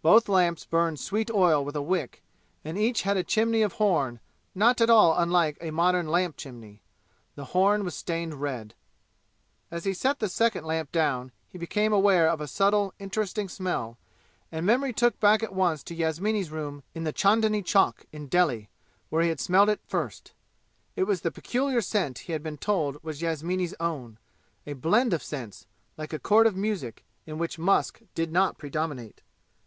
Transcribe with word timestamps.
Both 0.00 0.30
lamps 0.30 0.64
burned 0.64 0.98
sweet 0.98 1.30
oil 1.30 1.62
with 1.62 1.76
a 1.76 1.82
wick, 1.82 2.22
and 2.64 2.78
each 2.78 3.02
had 3.02 3.18
a 3.18 3.22
chimney 3.22 3.60
of 3.60 3.74
horn, 3.74 4.20
not 4.54 4.80
at 4.80 4.88
all 4.88 5.14
unlike 5.18 5.58
a 5.60 5.70
modern 5.70 6.08
lamp 6.08 6.38
chimney. 6.38 6.80
The 7.34 7.46
horn 7.46 7.84
was 7.84 7.94
stained 7.94 8.36
red. 8.40 8.72
As 9.70 9.84
he 9.84 9.92
set 9.92 10.18
the 10.20 10.30
second 10.30 10.64
lamp 10.64 10.90
down 10.92 11.30
he 11.50 11.58
became 11.58 11.92
aware 11.92 12.30
of 12.30 12.40
a 12.40 12.46
subtle 12.46 12.94
interesting 12.98 13.50
smell, 13.50 13.98
and 14.50 14.64
memory 14.64 14.94
took 14.94 15.20
back 15.20 15.42
at 15.42 15.52
once 15.52 15.82
to 15.82 15.94
Yasmini's 15.94 16.48
room 16.50 16.82
in 16.94 17.04
the 17.04 17.12
Chandni 17.12 17.62
Chowk 17.62 18.06
in 18.10 18.28
Delhi 18.28 18.70
where 19.10 19.22
he 19.22 19.28
had 19.28 19.40
smelled 19.40 19.68
it 19.68 19.82
first. 19.86 20.32
It 20.96 21.04
was 21.04 21.20
the 21.20 21.30
peculiar 21.32 21.82
scent 21.82 22.20
he 22.20 22.32
had 22.32 22.42
been 22.42 22.56
told 22.56 23.04
was 23.04 23.20
Yasmini's 23.20 23.74
own 23.78 24.16
a 24.66 24.72
blend 24.72 25.12
of 25.12 25.22
scents, 25.22 25.66
like 25.98 26.14
a 26.14 26.18
chord 26.18 26.46
of 26.46 26.56
music, 26.56 27.04
in 27.26 27.36
which 27.36 27.58
musk 27.58 28.00
did 28.14 28.32
not 28.32 28.56
predominate. 28.56 29.20